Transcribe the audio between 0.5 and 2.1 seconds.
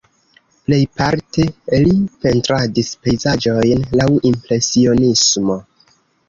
Plejparte li